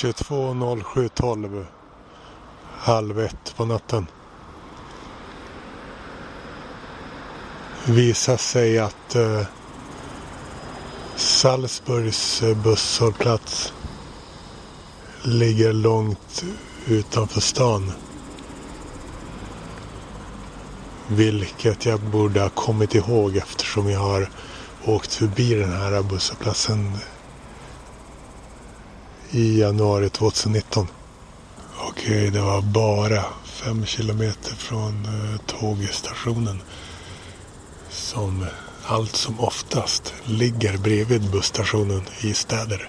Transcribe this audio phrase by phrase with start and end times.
[0.00, 1.66] 22.07.12
[2.78, 4.06] halv ett på natten.
[7.86, 9.42] Visar sig att eh,
[11.16, 13.72] Salzburgs eh, busshållplats
[15.22, 16.44] ligger långt
[16.86, 17.92] utanför stan.
[21.08, 24.30] Vilket jag borde ha kommit ihåg eftersom jag har
[24.84, 26.98] åkt förbi den här busshållplatsen
[29.30, 30.86] i januari 2019.
[31.88, 36.62] Okej, det var bara fem kilometer från eh, tågstationen.
[37.90, 38.46] Som
[38.86, 42.88] allt som oftast ligger bredvid busstationen i städer.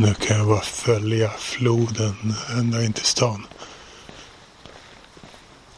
[0.00, 3.46] Nu kan jag bara följa floden ända in till stan.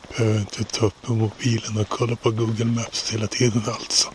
[0.09, 4.09] Behöver inte ta upp mobilen och kolla på Google Maps hela tiden alltså.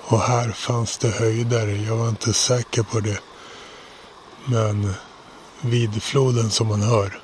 [0.00, 1.66] Och här fanns det höjder.
[1.66, 3.20] Jag var inte säker på det.
[4.44, 4.94] Men
[5.60, 7.20] vid floden som man hör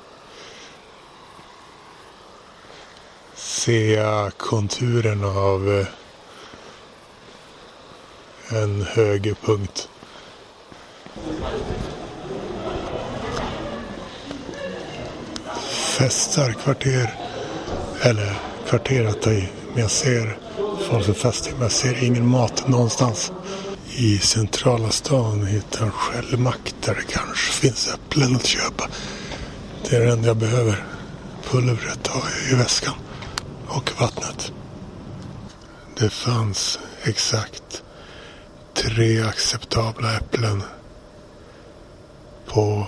[3.35, 5.87] ser jag konturen av eh,
[8.63, 9.89] en högerpunkt.
[15.99, 17.15] Festar kvarter.
[18.01, 18.35] Eller
[18.69, 19.49] kvarter att ta i.
[19.73, 20.37] Men jag ser
[20.89, 21.51] folk som festar.
[21.51, 23.31] Men jag ser ingen mat någonstans.
[23.95, 28.87] I centrala stan hittar en skällmack där det kanske finns äpplen att köpa.
[29.89, 30.83] Det är det enda jag behöver.
[31.49, 32.95] Pulvret har jag i väskan.
[33.67, 34.51] Och vattnet.
[35.99, 37.83] Det fanns exakt
[38.73, 40.63] tre acceptabla äpplen
[42.47, 42.87] på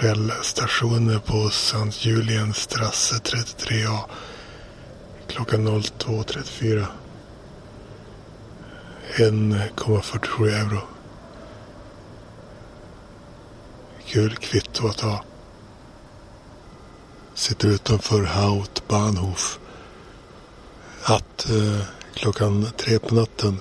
[0.00, 3.98] Shell-stationen på Sankt Julienstrasse 33A
[5.28, 6.86] klockan 02.34.
[9.16, 10.80] 1,47 euro.
[14.06, 15.24] Kul kvitto att ha.
[17.34, 19.58] Sitter utanför Haut Bahnhof.
[21.02, 23.60] Att eh, klockan tre på natten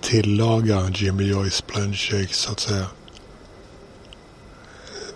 [0.00, 1.96] tillaga Jimmy Joyce blend
[2.30, 2.86] så att säga.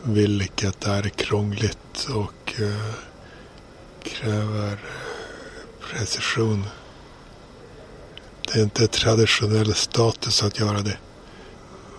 [0.09, 2.94] Vilket är krångligt och eh,
[4.03, 4.78] kräver eh,
[5.81, 6.67] precision.
[8.47, 10.99] Det är inte traditionell status att göra det.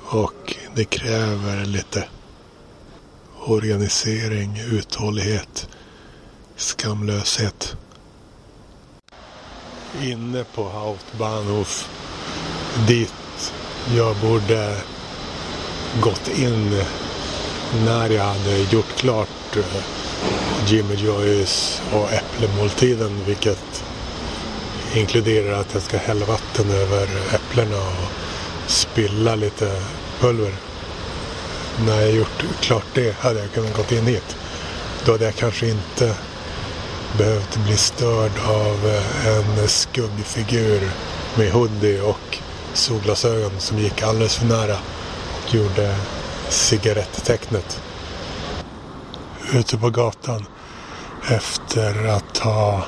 [0.10, 2.08] Och det kräver lite
[3.40, 5.68] organisering, uthållighet,
[6.56, 7.76] skamlöshet.
[10.02, 11.90] Inne på Hauptbahnhof
[12.88, 13.54] dit
[13.96, 14.78] jag borde
[16.02, 16.84] gått in
[17.86, 19.82] när jag hade gjort klart eh,
[20.68, 23.84] Jimmy Joyce och äpplemåltiden vilket
[24.96, 28.12] inkluderar att jag ska hälla vatten över äpplena och
[28.68, 29.82] spilla lite
[30.20, 30.54] pulver.
[31.86, 34.36] När jag gjort klart det hade jag kunnat gått in hit.
[35.06, 36.16] Då hade jag kanske inte
[37.18, 40.90] behövt bli störd av eh, en skuggfigur
[41.36, 42.38] med hoodie och
[42.74, 44.78] solglasögon som gick alldeles för nära
[45.34, 45.96] och gjorde
[46.50, 47.82] cigaretttecknet.
[49.54, 50.46] Ute på gatan
[51.30, 52.86] efter att ha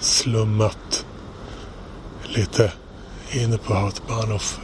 [0.00, 1.06] slummat
[2.24, 2.72] lite
[3.30, 4.60] inne på Hautbahnhof.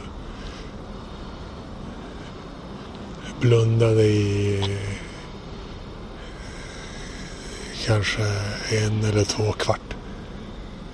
[3.39, 4.77] Blundade i
[7.85, 8.23] kanske
[8.69, 9.95] en eller två kvart.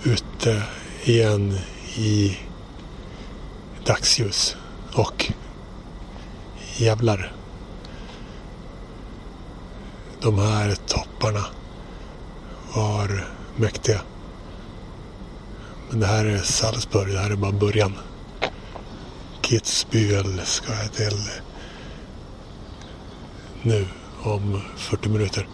[0.03, 0.63] Ute
[1.03, 1.59] igen
[1.95, 2.37] i
[3.85, 4.55] dagsljus.
[4.93, 5.31] Och
[6.79, 7.33] jävlar.
[10.21, 11.45] De här topparna
[12.75, 13.25] var
[13.55, 14.01] mäktiga.
[15.89, 17.93] Men det här är Salzburg, det här är bara början.
[19.41, 21.29] Kitzbühel ska jag till
[23.61, 23.87] nu
[24.23, 25.47] om 40 minuter.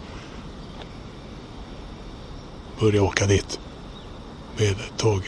[2.80, 3.60] Börja åka dit
[4.58, 5.22] med tåg.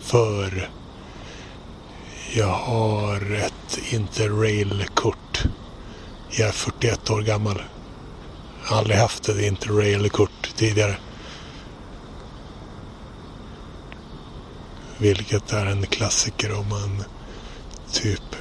[0.00, 0.70] För
[2.34, 5.44] jag har ett Interrail-kort.
[6.30, 7.62] Jag är 41 år gammal.
[8.62, 10.96] Jag har aldrig haft ett Interrail-kort tidigare.
[14.98, 17.04] Vilket är en klassiker om man
[17.92, 18.36] typ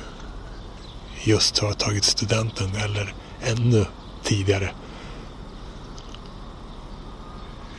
[1.24, 3.86] just har tagit studenten eller ännu
[4.24, 4.72] tidigare.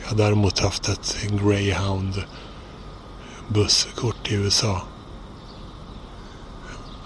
[0.01, 2.23] Jag har däremot haft ett Greyhound
[3.47, 4.81] busskort i USA.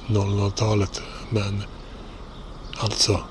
[0.08, 1.02] 00-talet.
[1.30, 1.64] Men
[2.78, 3.24] alltså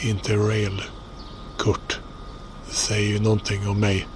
[0.00, 2.00] Interrail-kort.
[2.68, 4.06] Det säger ju någonting om mig.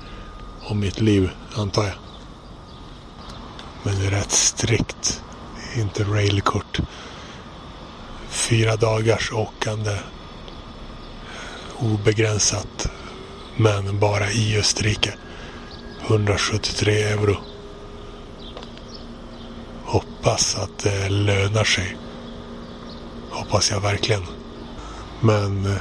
[0.63, 1.95] Om mitt liv, antar jag.
[3.83, 5.23] Men det är rätt strikt
[5.77, 6.81] Interrail-kort.
[8.29, 9.99] Fyra dagars åkande.
[11.79, 12.91] Obegränsat.
[13.57, 15.15] Men bara i Österrike.
[16.07, 17.37] 173 euro.
[20.25, 21.97] Hoppas att det lönar sig.
[23.31, 24.23] Hoppas jag verkligen.
[25.21, 25.77] Men eh,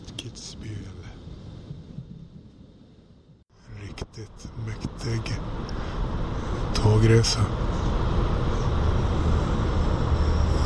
[0.00, 0.70] Mot spel.
[3.82, 5.34] Riktigt mäktig
[6.74, 7.40] tågresa.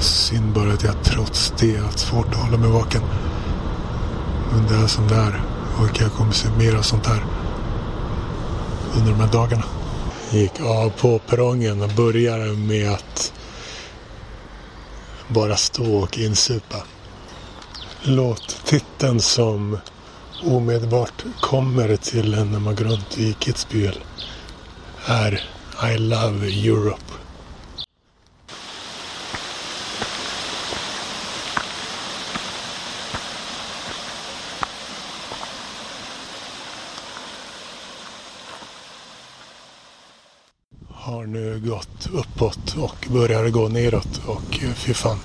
[0.00, 3.02] Synd bara att jag trots det har svårt att hålla mig vaken.
[4.52, 5.42] Men det är som det är.
[5.78, 7.24] Och jag kommer se mer av sånt här
[8.96, 9.64] under de här dagarna.
[10.30, 13.32] Gick av på perrongen och började med att
[15.28, 16.76] bara stå och insupa.
[18.04, 19.78] Låttiteln som
[20.44, 23.98] omedelbart kommer till en när man går runt i Kitzbühel
[25.06, 25.44] är
[25.94, 27.12] I Love Europe.
[40.88, 45.18] har nu gått uppåt och börjar gå neråt och fy fan.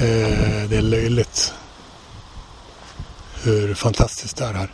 [0.00, 1.54] Eh, det är löjligt
[3.44, 4.68] hur fantastiskt det är här.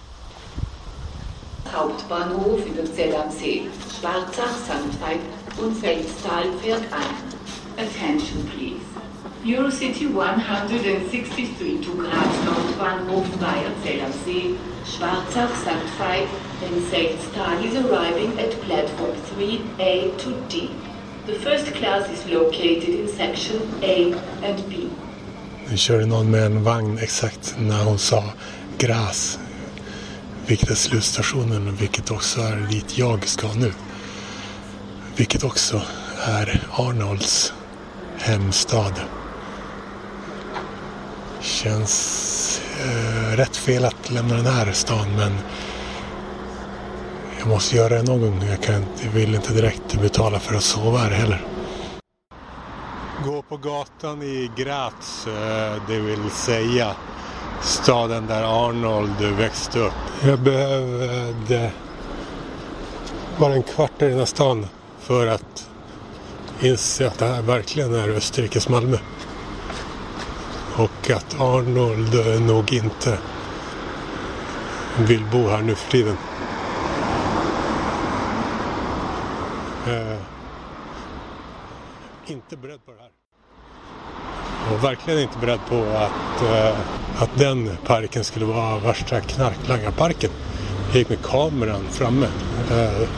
[1.64, 3.62] Hauptbahnhof in Zell am See.
[3.88, 5.20] Schwarzach, Sanftheit
[5.62, 7.86] und Felstal fährt ein.
[7.86, 8.84] Attention please.
[9.44, 14.54] Eurocity 163 to Graz Nordbahnhof via Zell am See.
[14.84, 16.28] Schwarzach, Sanftheit
[16.66, 20.70] and Felstal is arriving at platform 3A to D.
[21.26, 24.12] The first class is located in section A
[24.42, 24.90] and B.
[25.72, 28.24] Nu körde någon med en vagn exakt när hon sa
[28.78, 29.38] gräs.
[30.46, 33.72] Vilket är slutstationen, vilket också är dit jag ska nu.
[35.16, 35.82] Vilket också
[36.24, 37.52] är Arnolds
[38.18, 38.92] hemstad.
[41.40, 45.32] Känns eh, rätt fel att lämna den här stan men
[47.38, 48.48] jag måste göra det någon gång.
[48.50, 51.46] Jag, kan, jag vill inte direkt betala för att sova här heller.
[53.24, 56.96] Gå på gatan i Graz, eh, det vill säga
[57.62, 59.92] staden där Arnold växte upp.
[60.24, 61.70] Jag behövde eh,
[63.38, 64.66] bara en kvart i den här stan
[64.98, 65.70] för att
[66.60, 68.98] inse att det här verkligen är Österrikes Malmö.
[70.76, 73.18] Och att Arnold eh, nog inte
[74.98, 76.16] vill bo här nu för tiden.
[79.86, 80.18] Eh,
[82.26, 83.01] inte beredd på det här.
[84.72, 86.78] Och verkligen inte beredd på att, eh,
[87.22, 90.30] att den parken skulle vara värsta knarklangarparken.
[90.88, 92.26] Jag gick med kameran framme.
[92.70, 93.08] Eh,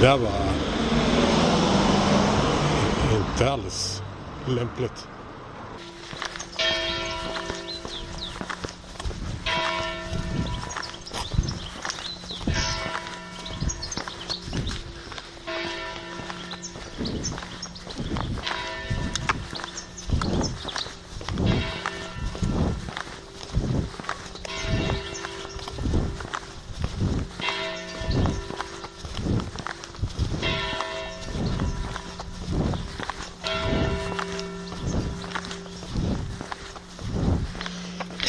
[0.00, 0.30] det där var
[3.16, 4.02] inte alls
[4.46, 5.08] lämpligt.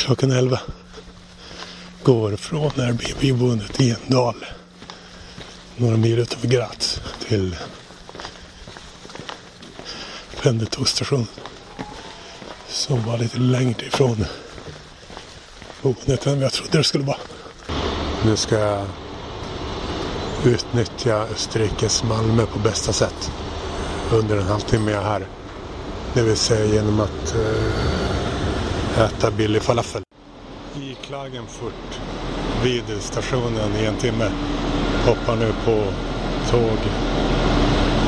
[0.05, 0.59] Klockan 11.
[2.03, 4.45] Går från Airbnb-boendet i en dal
[5.77, 7.55] några mil utanför Graz till
[10.41, 11.27] pendeltågsstationen
[12.67, 14.25] som var lite längre ifrån
[15.81, 17.17] boendet än jag trodde det skulle vara.
[18.25, 18.85] Nu ska jag
[20.45, 23.31] utnyttja Österrikes Malmö på bästa sätt
[24.11, 25.27] under en halvtimme jag är här.
[26.13, 28.10] Det vill säga genom att uh,
[28.97, 30.01] äta billig falafel.
[30.75, 31.99] I Klagenfurt
[32.63, 34.31] vid stationen i en timme
[35.05, 35.83] hoppar nu på
[36.51, 36.77] tåg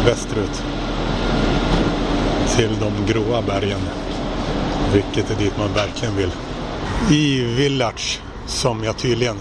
[0.05, 0.63] västerut
[2.55, 3.79] till de gråa bergen.
[4.93, 6.31] Vilket är dit man verkligen vill.
[7.11, 9.37] I Village som jag tydligen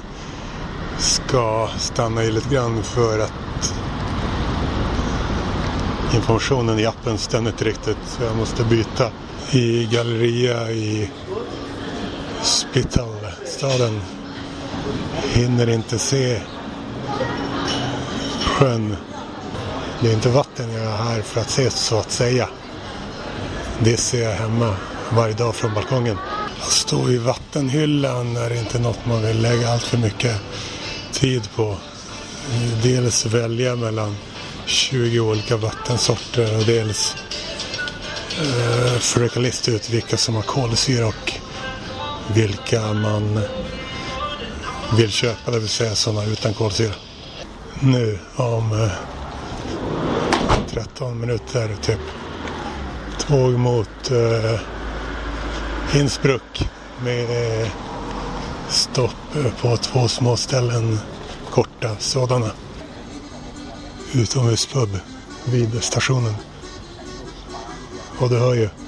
[0.99, 3.75] ska stanna i lite grann för att
[6.14, 7.99] informationen i appen stämmer inte riktigt.
[8.06, 9.11] Så jag måste byta.
[9.54, 11.11] I Galleria i
[12.42, 14.00] Spitalstaden
[15.32, 16.40] hinner inte se
[18.44, 18.97] sjön.
[20.00, 22.49] Det är inte vatten jag är här för att se så att säga.
[23.78, 24.76] Det ser jag hemma
[25.11, 26.18] varje dag från balkongen.
[26.62, 30.37] Att stå i vattenhyllan är inte något man vill lägga allt för mycket
[31.12, 31.76] tid på.
[32.82, 34.16] Dels välja mellan
[34.66, 37.16] 20 olika vattensorter och dels
[38.40, 41.32] eh, försöka lista ut vilka som har kolsyra och
[42.34, 43.40] vilka man
[44.96, 46.94] vill köpa, det vill säga sådana utan kolsyra.
[47.80, 48.92] Nu om eh,
[50.70, 52.00] 13 minuter typ
[53.18, 54.60] tåg mot eh,
[56.00, 56.68] Innsbruck
[57.04, 57.68] med eh,
[58.68, 60.98] stopp eh, på två små ställen,
[61.50, 62.50] korta sådana.
[64.12, 64.98] Utomhuspub
[65.44, 66.34] vid stationen.
[68.23, 68.81] Och du hör ju.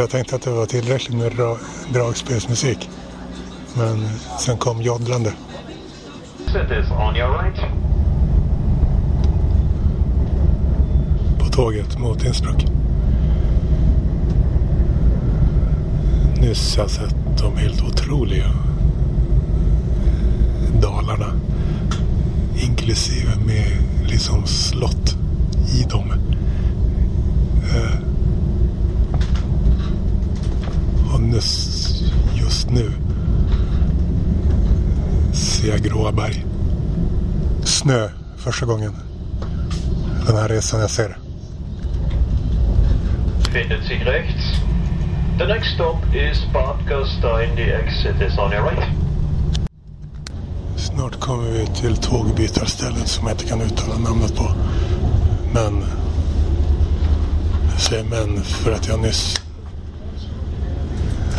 [0.00, 1.58] Jag tänkte att det var tillräckligt med dra
[1.92, 2.90] dragspelsmusik.
[3.76, 5.32] Men sen kom joddlande.
[11.38, 12.66] På tåget mot Innsbruck.
[16.40, 18.50] Nyss har jag sett de helt otroliga
[20.82, 21.32] dalarna.
[22.56, 23.66] Inklusive med
[24.06, 25.16] liksom slott
[25.74, 26.12] i dem.
[27.74, 28.10] Uh,
[31.40, 31.44] och
[32.34, 32.92] just nu
[35.32, 36.46] ser jag gråa berg.
[37.64, 38.92] Snö första gången
[40.26, 41.18] den här resan jag ser.
[43.52, 44.44] Findet sig rechts.
[45.38, 47.56] The next stop is Bad Gastein.
[47.56, 48.88] The exit is on your right.
[50.76, 54.54] Snart kommer vi till tågbytarstället som jag inte kan uttala namnet på.
[55.54, 55.84] Men
[57.72, 59.40] jag säger men för att jag nyss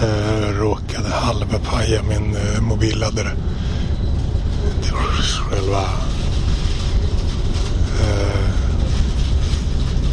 [0.02, 0.60] eh,
[0.92, 3.32] råkade halvpaja min eh, mobilladdare.
[4.82, 4.94] Till
[5.50, 5.82] själva
[8.02, 8.52] eh,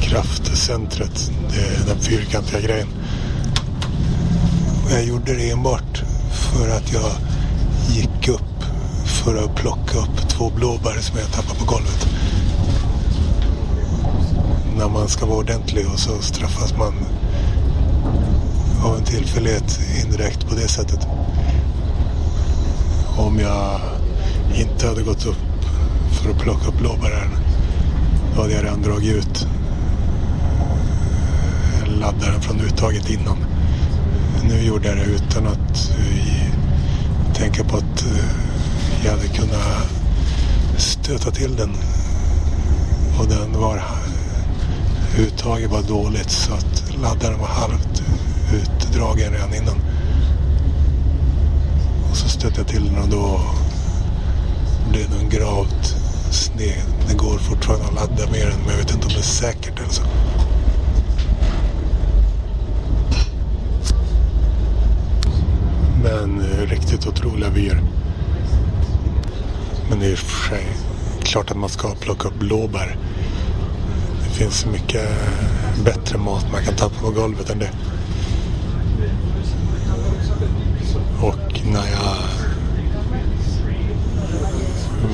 [0.01, 1.31] kraftcentret.
[1.51, 2.89] Det, den fyrkantiga grejen.
[4.85, 7.11] Och jag gjorde det enbart för att jag
[7.89, 8.65] gick upp
[9.05, 12.09] för att plocka upp två blåbär som jag tappade på golvet.
[14.77, 16.95] När man ska vara ordentlig och så straffas man
[18.85, 21.07] av en tillfällighet indirekt på det sättet.
[23.17, 23.81] Om jag
[24.55, 25.65] inte hade gått upp
[26.11, 27.31] för att plocka upp blåbären
[28.35, 29.47] då hade jag redan dragit ut
[32.01, 33.39] laddaren från uttaget innan.
[34.49, 36.53] Nu gjorde jag det utan att eh,
[37.35, 39.91] tänka på att eh, jag hade kunnat
[40.77, 41.71] stöta till den.
[43.19, 43.83] Och den var
[45.19, 48.03] uttaget var dåligt så att laddaren var halvt
[48.55, 49.77] utdragen redan innan.
[52.11, 53.41] Och så stötte jag till den och då
[54.91, 55.97] blev den gravt
[56.31, 56.83] sned.
[57.09, 59.81] Det går fortfarande att ladda med den men jag vet inte om det är säkert
[59.81, 60.03] alltså.
[66.03, 67.83] Men eh, riktigt otroliga vyer.
[69.91, 70.67] Men det är i och för sig
[71.23, 72.97] klart att man ska plocka upp blåbär.
[74.25, 75.09] Det finns mycket
[75.85, 77.71] bättre mat man kan tappa på golvet än det.
[81.21, 82.17] Och när jag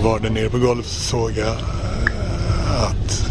[0.02, 3.26] var där nere på golvet så såg jag eh, att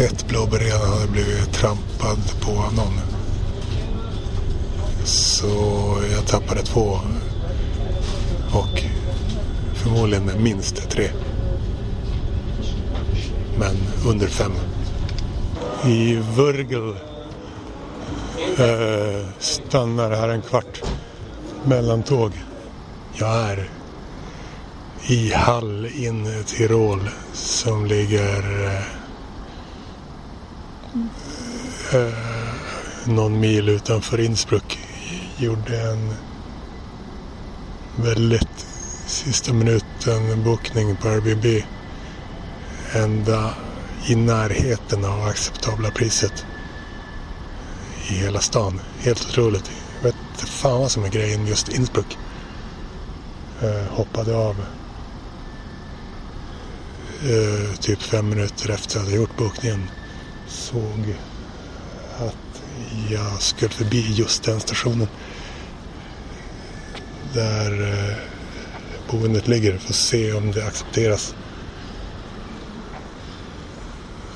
[0.00, 3.00] ett blåbär redan hade blivit trampad på någon.
[5.04, 5.46] Så
[6.12, 6.98] jag tappade två.
[8.52, 8.82] Och
[9.74, 11.10] förmodligen minst tre.
[13.58, 13.76] Men
[14.06, 14.52] under fem.
[15.84, 16.88] I Vörgel
[18.58, 20.82] eh, stannar här en kvart
[21.68, 22.32] Mellantåg.
[23.14, 23.70] Jag är
[25.06, 28.82] i Hall in Tirol som ligger eh,
[31.94, 32.14] eh,
[33.04, 34.78] någon mil utanför Innsbruck.
[35.36, 36.14] Gjorde en
[37.96, 38.66] väldigt
[39.06, 41.62] sista minuten bokning på Airbnb.
[42.92, 43.54] Ända
[44.06, 46.46] i närheten av acceptabla priset
[48.08, 48.80] i hela stan.
[49.00, 49.70] Helt otroligt.
[50.38, 52.18] Jag inte fan vad som är grejen just Innsbruck.
[53.62, 54.56] Eh, hoppade av
[57.22, 59.90] eh, typ fem minuter efter att jag hade gjort bokningen.
[60.46, 61.16] Såg
[62.18, 62.62] att
[63.10, 65.08] jag skulle förbi just den stationen.
[67.34, 68.16] Där eh,
[69.10, 69.78] boendet ligger.
[69.78, 71.34] För att se om det accepteras.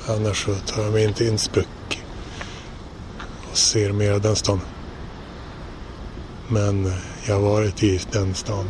[0.07, 2.03] Annars så tar jag mig in till Innsbruck
[3.51, 4.61] och ser mer av den stan.
[6.53, 6.93] Men
[7.27, 8.69] jag har varit i den stan.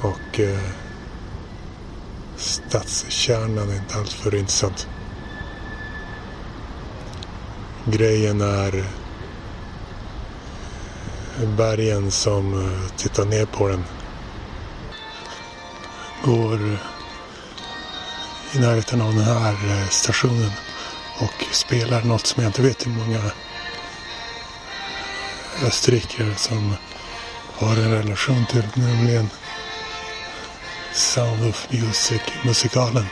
[0.00, 0.70] Och eh,
[2.36, 4.88] stadskärnan är inte alltför intressant.
[7.84, 8.84] Grejen är
[11.56, 13.84] bergen som eh, tittar ner på den.
[16.24, 16.78] Går
[18.52, 20.50] i närheten av den här eh, stationen
[21.18, 23.20] och spelar något som jag inte vet hur många
[25.66, 26.76] österrikare som
[27.54, 29.30] har en relation till, nämligen
[30.92, 33.06] Sound of Music-musikalen.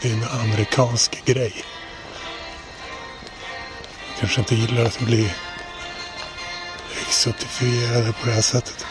[0.00, 1.64] Det är en amerikansk grej.
[4.18, 5.32] Kanske inte gillar att bli
[7.06, 8.86] exotifierade på det här sättet.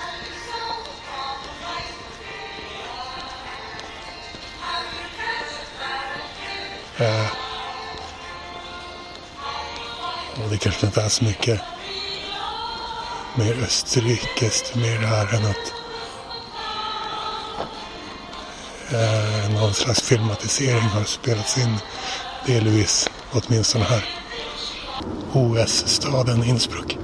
[7.02, 7.47] Uh
[10.44, 11.62] och det kanske inte är så mycket
[13.36, 15.74] mer österrikiskt med det här än att
[18.92, 21.78] eh, någon slags filmatisering har spelats in
[22.46, 24.06] delvis, åtminstone här.
[25.34, 26.98] OS-staden Innsbruck.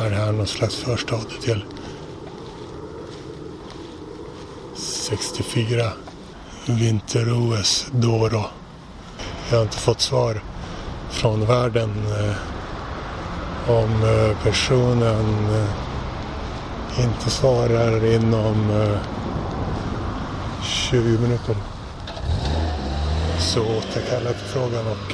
[0.00, 1.64] Är det här någon slags förstad till
[4.74, 5.92] 64
[6.66, 8.50] vinter-OS då och då.
[9.50, 10.42] Jag har inte fått svar
[11.08, 12.36] från världen eh,
[13.70, 18.98] om eh, personen eh, inte svarar inom eh,
[20.62, 21.56] 20 minuter.
[23.38, 25.12] Så återkallar jag frågan och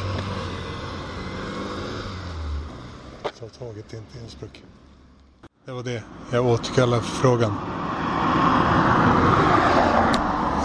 [3.41, 4.63] tar tåget in till Innsbruck.
[5.65, 6.03] Det var det.
[6.31, 7.55] Jag återkallar frågan.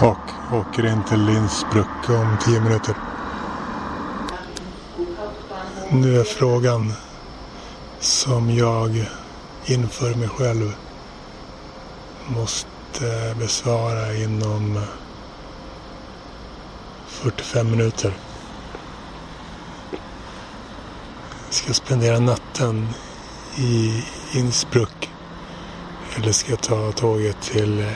[0.00, 3.11] Och åker in till Innsbruck om 10 minuter.
[5.90, 6.92] Nu är frågan
[8.00, 9.04] som jag
[9.66, 10.74] inför mig själv
[12.26, 14.80] måste besvara inom
[17.06, 18.12] 45 minuter.
[21.50, 22.88] Ska jag spendera natten
[23.56, 25.10] i Innsbruck
[26.16, 27.86] eller ska jag ta tåget till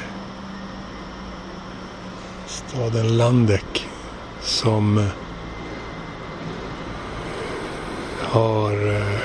[2.46, 3.88] staden Landeck
[4.42, 5.08] som
[8.36, 9.18] har eh,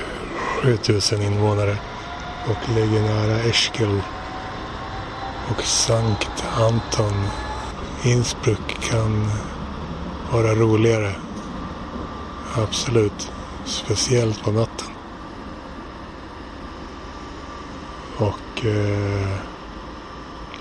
[0.64, 1.78] 7000 invånare
[2.48, 4.02] och ligger nära Eskil
[5.50, 7.28] och Sankt Anton.
[8.04, 9.32] Innsbruck kan
[10.32, 11.16] vara roligare.
[12.56, 13.32] Absolut.
[13.66, 14.88] Speciellt på natten.
[18.18, 19.38] Och eh,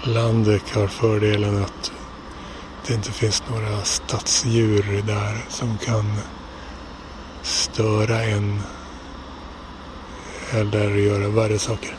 [0.02, 1.92] Landeck har fördelen att
[2.86, 6.04] det inte finns några stadsdjur där som kan
[7.80, 8.62] störa en
[10.52, 11.96] eller göra värre saker.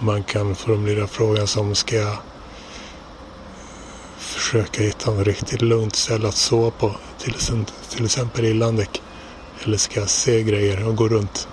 [0.00, 2.16] Man kan formulera frågan som ska jag
[4.18, 6.96] försöka hitta en riktigt lugnt ställe att sova på.
[7.18, 7.34] Till,
[7.90, 9.02] till exempel i Landek.
[9.64, 11.48] Eller ska jag se grejer och gå runt.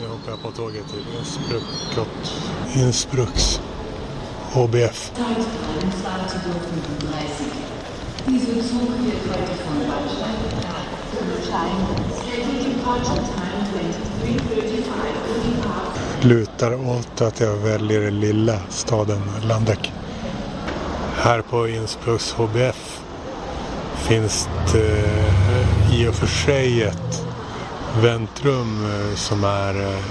[0.00, 1.62] Nu hoppar jag på tåget till Innsbruck
[2.74, 3.60] Innsbrucks
[4.52, 5.12] HBF.
[8.30, 9.78] Diese Zug wird heute von
[16.22, 19.92] lutar åt att jag väljer den lilla staden Landek.
[21.16, 23.00] Här på Innsbrucks HBF
[23.96, 27.26] finns det eh, i och för sig ett
[28.02, 30.04] väntrum eh, som är eh,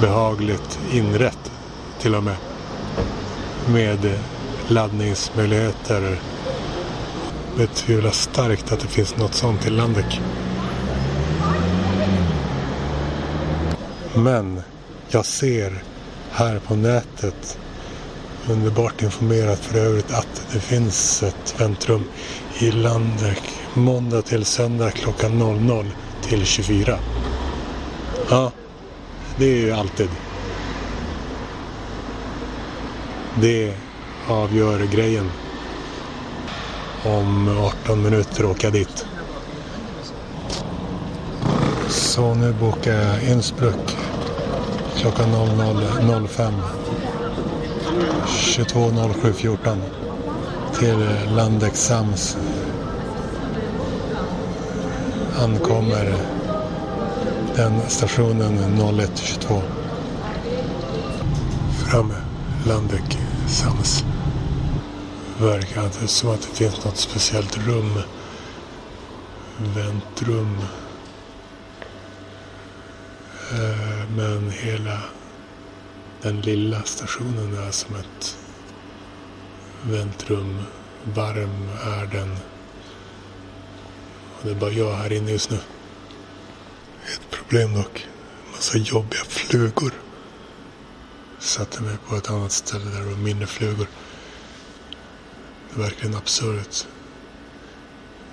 [0.00, 1.52] behagligt inrett
[2.00, 2.36] till och med.
[3.66, 4.18] Med
[4.68, 6.18] laddningsmöjligheter.
[7.56, 10.20] Betvivlar starkt att det finns något sånt i Landek.
[14.14, 14.62] Men
[15.08, 15.82] jag ser
[16.30, 17.58] här på nätet
[18.50, 22.04] underbart informerat för övrigt att det finns ett väntrum
[22.58, 23.42] i Landek
[23.74, 25.86] måndag till söndag klockan 00
[26.22, 26.98] till 24.
[28.30, 28.52] Ja,
[29.36, 30.08] det är ju alltid.
[33.40, 33.74] Det
[34.28, 35.30] avgör grejen.
[37.04, 37.48] Om
[37.84, 39.06] 18 minuter åker jag dit.
[41.88, 43.96] Så nu bokar jag Innsbruck
[44.96, 46.52] klockan 00.05
[48.26, 49.78] 22.07.14
[50.78, 52.36] till Landexams.
[55.38, 56.14] Ankommer
[57.56, 59.60] den stationen 01.22
[61.86, 62.14] framme
[62.66, 63.22] Landexams.
[63.46, 64.04] Sams
[65.42, 68.02] verkar det som att det finns något speciellt rum
[69.58, 70.58] väntrum
[73.52, 75.00] eh, men hela
[76.22, 78.38] den lilla stationen är som ett
[79.82, 80.62] väntrum.
[81.04, 82.36] Varm är den.
[84.34, 85.58] Och det är bara jag här inne just nu.
[87.14, 88.06] Ett problem dock.
[88.52, 89.92] Massa jobbiga flugor.
[91.38, 93.86] Satte mig på ett annat ställe där det var mindre flugor.
[95.74, 96.86] Det är verkligen absurt.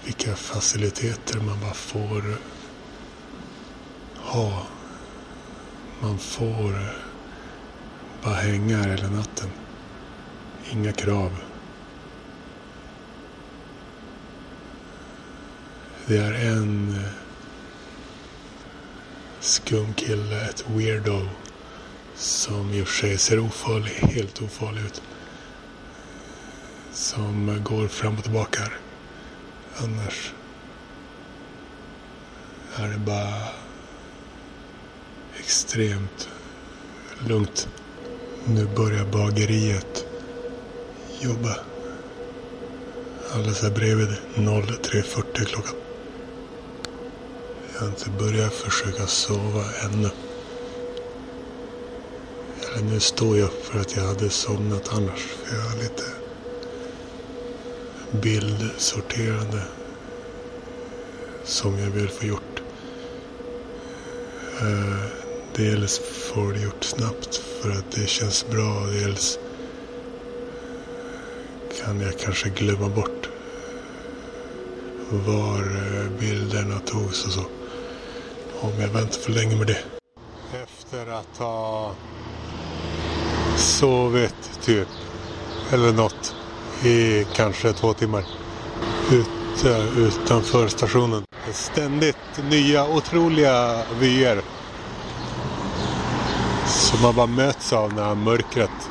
[0.06, 2.38] Vilka faciliteter man bara får
[4.15, 4.67] ha
[6.02, 6.95] man får
[8.23, 9.49] bara hänga här hela natten.
[10.71, 11.36] Inga krav.
[16.06, 16.99] Det är en
[19.39, 21.28] skum kille, ett weirdo,
[22.15, 25.02] som i och för sig ser ofarlig, helt ofarlig ut.
[27.00, 28.78] Som går fram och tillbaka här.
[29.78, 30.34] Annars
[32.76, 33.44] är det bara
[35.40, 36.30] extremt
[37.28, 37.68] lugnt.
[38.46, 40.06] Nu börjar bageriet
[41.20, 41.56] jobba.
[43.34, 45.76] Alldeles här bredvid 03.40 klockan.
[47.74, 50.10] Jag har inte börjat försöka sova ännu.
[52.74, 55.22] Eller nu står jag upp för att jag hade somnat annars.
[55.22, 56.18] För jag har lite
[58.12, 59.62] bildsorterande
[61.43, 62.62] som jag vill få gjort.
[64.62, 65.06] Uh,
[65.56, 68.86] Dels får det gjort snabbt för att det känns bra.
[68.86, 69.39] Dels
[71.82, 73.30] kan jag kanske glömma bort
[75.10, 77.43] var eh, bilderna togs och så.
[78.62, 79.84] Om jag väntar för länge med det.
[80.63, 81.95] Efter att ha
[83.58, 84.88] sovit typ,
[85.72, 86.36] eller något,
[86.84, 88.24] i kanske två timmar.
[89.12, 91.24] Ute eh, utanför stationen.
[91.54, 94.42] Ständigt nya otroliga vyer
[96.68, 98.89] som man bara möts av när mörkret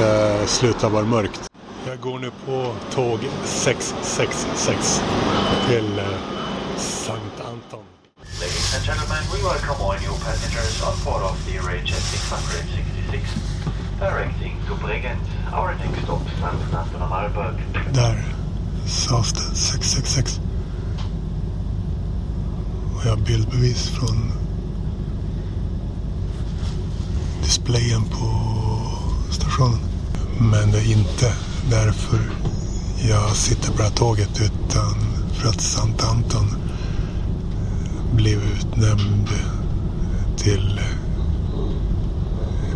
[0.00, 1.50] eh, slutar vara mörkt.
[1.86, 5.02] Jag går nu på tåg 666
[5.68, 6.04] till eh,
[6.76, 7.84] Sankt Anton.
[8.72, 13.34] Ladies and gentlemen, we welcome all new passengers on board of the RHS 666,
[13.98, 15.28] directing to Bregenz.
[15.52, 17.54] Our next stop, Sankt Anton am Arlberg.
[17.92, 18.24] Där
[18.86, 20.40] sades det 666.
[22.94, 24.32] Och jag har bildbevis från
[27.42, 28.52] displayen på
[29.30, 29.78] stationen.
[30.38, 31.34] Men det är inte
[31.70, 32.18] därför
[33.08, 34.94] jag sitter på det här tåget utan
[35.32, 36.62] för att Sant Anton
[38.12, 39.28] blev utnämnd
[40.36, 40.80] till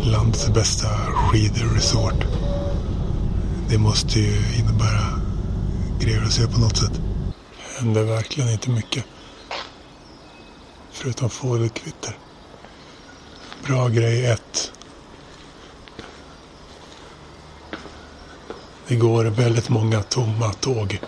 [0.01, 2.25] landets bästa skidresort.
[3.69, 5.21] Det måste ju innebära
[5.99, 6.91] grejer att se på något sätt.
[6.93, 9.05] Det händer verkligen inte mycket.
[10.91, 12.17] Förutom fågelkvitter.
[13.67, 14.71] Bra grej 1.
[18.87, 20.99] Det går väldigt många tomma tåg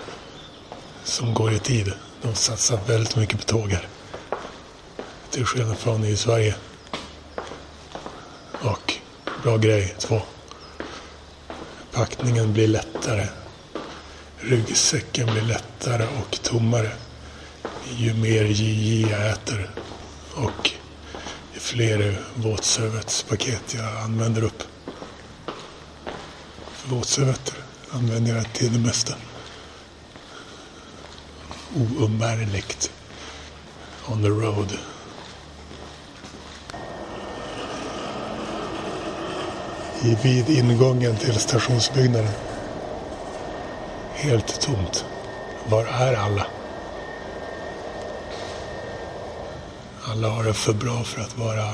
[1.04, 1.94] som går i tid.
[2.22, 3.88] De satsar väldigt mycket på tåg här.
[5.32, 6.56] Till skillnad från i Sverige.
[8.62, 8.94] Och
[9.44, 10.22] bra grej 2.
[11.92, 13.28] Packningen blir lättare.
[14.38, 16.92] Ryggsäcken blir lättare och tommare
[17.98, 19.70] ju mer JJ jag äter
[20.36, 20.72] och
[21.54, 24.64] ju fler våtservetspaket jag använder upp.
[26.86, 27.56] Våtservetter
[27.92, 29.14] använder jag till det mesta.
[31.76, 32.92] Oumbärligt.
[34.08, 34.78] On the road.
[40.04, 42.34] Vid ingången till stationsbyggnaden.
[44.14, 45.06] Helt tomt.
[45.70, 46.46] Var är alla?
[50.04, 51.68] Alla har det för bra för att vara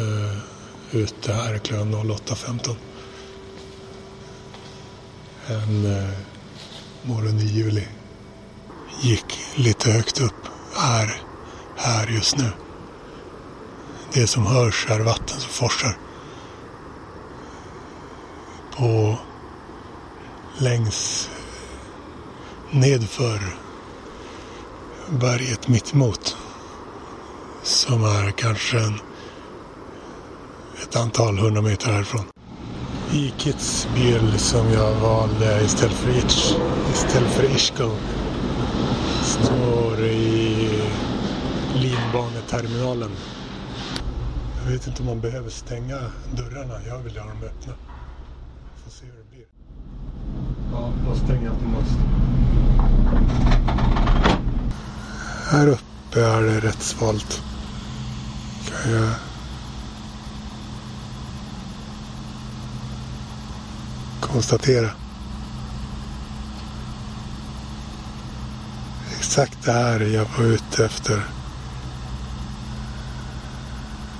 [0.00, 0.38] uh,
[0.90, 2.76] ute här klockan 08.15.
[5.46, 6.08] En uh,
[7.02, 7.86] morgon i juli
[9.00, 11.22] gick lite högt upp är
[11.76, 12.50] här just nu.
[14.12, 15.96] Det som hörs är vatten som forsar.
[18.76, 19.18] På
[20.58, 21.30] längs
[22.70, 23.40] nedför
[25.20, 26.36] berget mittemot.
[27.62, 29.00] Som är kanske en,
[30.82, 32.24] ett antal hundra meter härifrån.
[33.12, 36.52] I Kitzbühel som jag valde istället för Itch,
[36.92, 37.90] istället för Ischgl
[39.22, 40.68] står i
[41.74, 43.10] linbaneterminalen.
[44.64, 45.98] Jag vet inte om man behöver stänga
[46.36, 46.74] dörrarna.
[46.88, 47.72] Jag vill ha dem öppna.
[48.84, 49.46] Får se hur det blir.
[50.72, 51.98] Ja, då stänger jag automatiskt.
[55.50, 57.42] Här uppe är det rätt svalt.
[58.68, 59.14] Kan jag
[64.20, 64.90] konstatera.
[69.18, 71.22] Exakt det här jag var ute efter.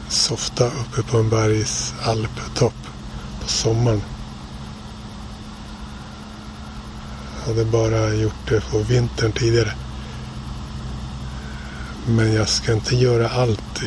[0.09, 2.75] Softa uppe på en bergsalptopp
[3.43, 4.03] på sommaren.
[7.32, 9.74] Jag hade bara gjort det på vintern tidigare.
[12.07, 13.83] Men jag ska inte göra allt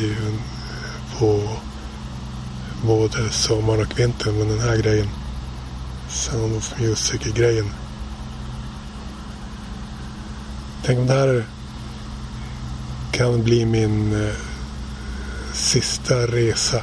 [1.18, 1.42] på
[2.82, 5.08] både sommaren och vintern med den här grejen.
[6.08, 7.70] Sound of Music-grejen.
[10.84, 11.44] Tänk om det här
[13.12, 14.34] kan bli min eh,
[15.52, 16.82] sista resa.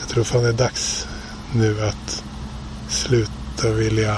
[0.00, 1.06] Jag tror fan det är dags
[1.52, 2.24] nu att
[2.88, 4.16] sluta vilja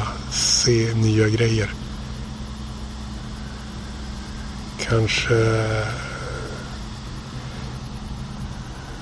[0.61, 1.75] se nya grejer.
[4.79, 5.65] Kanske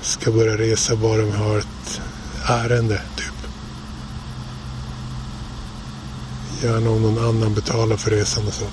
[0.01, 2.01] ska börja resa bara om jag har ett
[2.45, 3.33] ärende, typ.
[6.63, 8.65] Gärna om någon annan betalar för resan och så.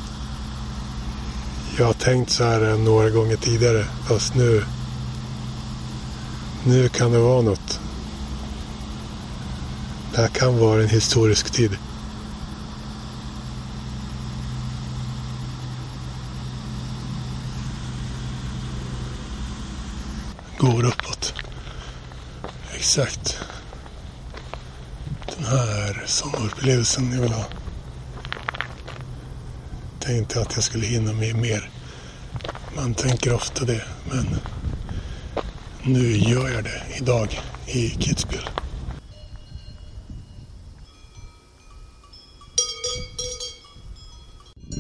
[1.79, 4.65] Jag har tänkt så här några gånger tidigare, fast nu
[6.65, 7.81] nu kan det vara något.
[10.15, 11.79] Det här kan vara en historisk tid.
[20.59, 21.35] Går uppåt.
[22.75, 23.39] Exakt.
[25.37, 27.45] Den här sommarupplevelsen jag vill ha.
[30.01, 31.71] Tänkte att jag skulle hinna med mer.
[32.77, 34.37] Man tänker ofta det, men
[35.83, 38.49] nu gör jag det idag i Kitzbühel.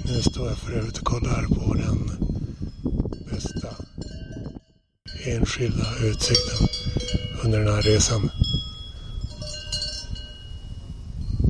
[0.05, 1.86] Nu står jag för övrigt och kollar på den
[5.57, 6.69] särskilda utsikten
[7.45, 8.31] under den här resan.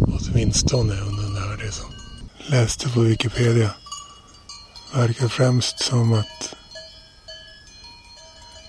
[0.06, 1.92] Åtminstone under den här resan.
[2.50, 3.70] Läste på Wikipedia.
[4.94, 6.56] Verkar främst som att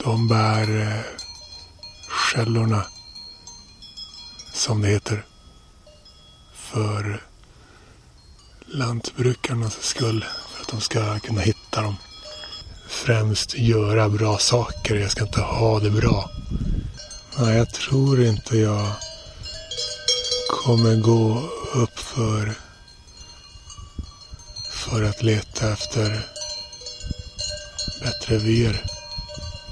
[0.04, 1.04] de bär eh,
[2.10, 2.86] skällorna,
[4.54, 5.26] som det heter,
[6.54, 7.24] för
[8.66, 10.26] lantbrukarnas skull.
[10.54, 11.96] För att de ska kunna hitta dem.
[12.88, 14.96] Främst göra bra saker.
[14.96, 16.30] Jag ska inte ha det bra.
[17.40, 18.92] Nej, jag tror inte jag
[20.64, 22.54] kommer gå upp för
[24.74, 26.26] för att leta efter
[28.02, 28.84] bättre vyer.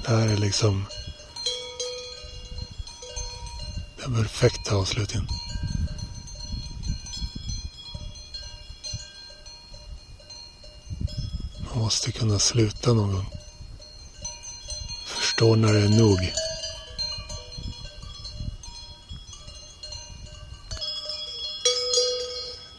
[0.04, 0.86] Det här är liksom
[4.02, 5.35] den perfekta avslutningen.
[11.86, 13.26] Måste kunna sluta någon gång.
[15.06, 16.32] Förstår när det är nog.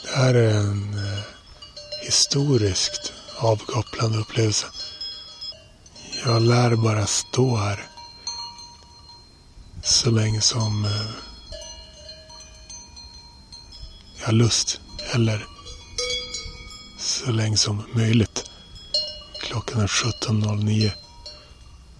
[0.03, 1.23] Det här är en eh,
[2.01, 4.67] historiskt avkopplande upplevelse.
[6.25, 7.85] Jag lär bara stå här.
[9.83, 11.11] Så länge som eh,
[14.19, 14.79] jag har lust.
[15.13, 15.47] Eller
[16.99, 18.46] så länge som möjligt.
[19.57, 20.91] Klockan är 17.09.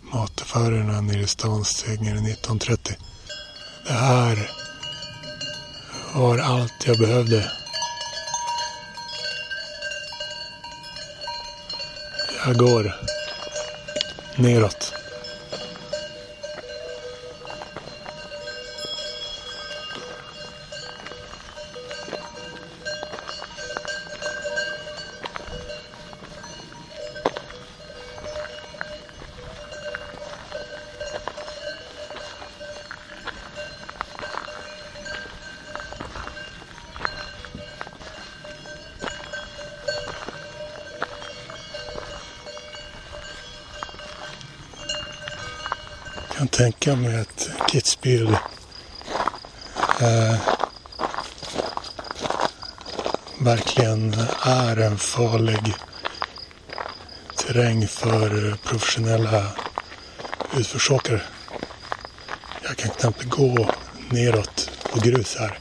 [0.02, 2.96] Mataffärerna nere i stan stänger 19.30.
[3.88, 4.52] Det här
[6.13, 7.52] var allt jag behövde.
[12.46, 12.96] Jag går
[14.36, 14.97] neråt.
[46.58, 48.38] Tänka mig att Kitzbühel
[50.02, 50.39] eh,
[53.39, 55.74] verkligen är en farlig
[57.36, 59.43] terräng för professionella
[60.58, 61.22] utförsåkare.
[62.63, 63.70] Jag kan knappt gå
[64.10, 65.60] neråt på grus här.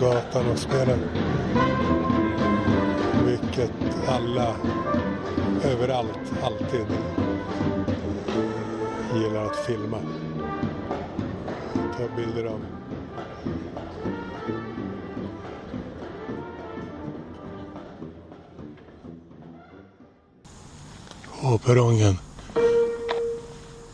[0.00, 1.08] Gatan och spelade.
[3.24, 3.72] Vilket
[4.08, 4.56] alla,
[5.64, 6.86] överallt, alltid
[9.14, 9.98] gillar att filma.
[11.74, 12.60] Ta bilder av.
[21.42, 22.18] På perrongen.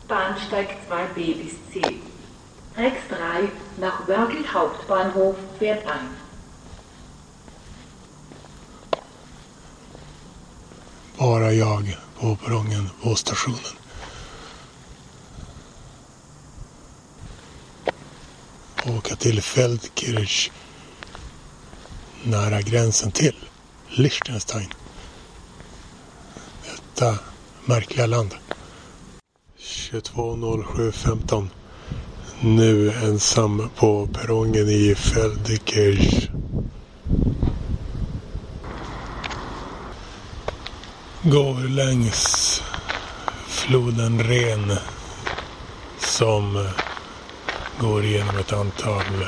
[0.07, 1.81] Bahnsteig 2b bis C.
[2.75, 3.17] Rex 3
[3.79, 6.09] nach Wörgl Hauptbahnhof fährt ein.
[11.17, 13.77] Bara jag på perrongen på stationen.
[18.85, 20.51] Åka till Feldkirch
[22.23, 23.35] nära gränsen till
[23.87, 24.73] Liechtenstein.
[26.65, 27.19] Detta
[27.65, 28.35] märkliga land.
[29.59, 31.47] 22.07.15
[32.45, 36.29] nu ensam på perrongen i Feldkirch.
[41.23, 42.61] går längs
[43.47, 44.73] floden Ren
[45.99, 46.69] som
[47.79, 49.27] går igenom ett antal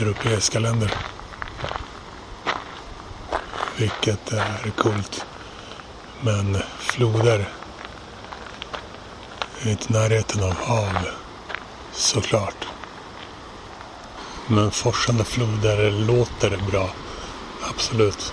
[0.00, 0.94] europeiska länder.
[3.76, 5.26] Vilket är coolt.
[6.20, 7.48] Men floder
[9.62, 11.08] är inte i närheten av hav
[11.98, 12.66] såklart.
[14.46, 16.90] Men forsande floder låter bra.
[17.70, 18.32] Absolut.